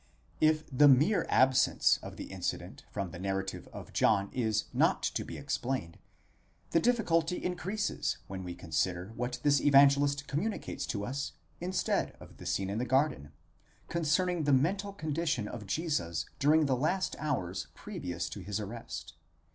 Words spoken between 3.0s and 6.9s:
the narrative of John is not to be explained, the